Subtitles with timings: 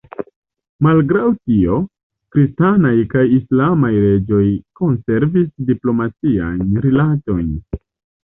[0.85, 1.75] Malgraŭ tio,
[2.35, 4.41] kristanaj kaj islamaj reĝoj
[4.81, 7.55] konservis diplomatiajn rilatojn.